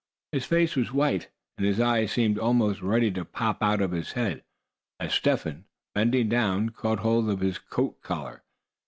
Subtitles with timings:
[0.31, 1.29] His fat face was white,
[1.59, 4.43] and his eyes seemed almost ready to pop out of his head,
[4.99, 8.41] as Step Hen, bending down, caught hold of his coat collar.